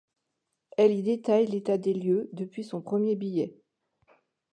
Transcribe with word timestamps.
Elle 0.77 0.93
y 0.95 1.03
détaille 1.03 1.45
l'état 1.45 1.77
des 1.77 1.93
lieux 1.93 2.27
depuis 2.33 2.63
son 2.63 2.81
premier 2.81 3.15
billet. 3.15 3.61